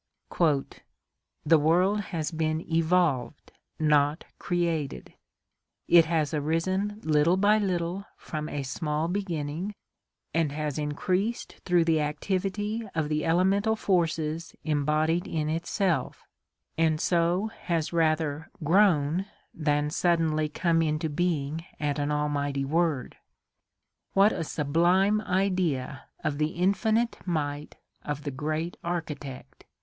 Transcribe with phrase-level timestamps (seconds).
[0.31, 0.83] 16 ORGANIC EVOLUTION
[1.45, 5.13] "The world has been evolved, not created;
[5.87, 9.75] it has arisen little by little from a small beginning,
[10.33, 16.23] and has increased through the activity of the elemental forces embodied in itself,
[16.79, 23.17] and so has rather grown than suddenly come into being at an almighty word.
[24.13, 29.65] What a sublime idea of the infinite might of the great Architect!